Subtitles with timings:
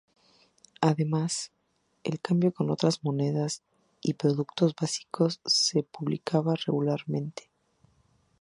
[0.81, 1.51] Además,
[2.03, 3.61] el cambio con otras monedas
[4.01, 7.51] y productos básicos se publicaba regularmente.